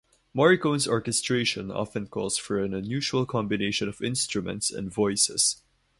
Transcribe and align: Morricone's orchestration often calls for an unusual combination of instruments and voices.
Morricone's 0.35 0.87
orchestration 0.87 1.69
often 1.69 2.07
calls 2.07 2.35
for 2.35 2.57
an 2.59 2.73
unusual 2.73 3.23
combination 3.27 3.87
of 3.87 4.01
instruments 4.01 4.71
and 4.71 4.91
voices. 4.91 5.57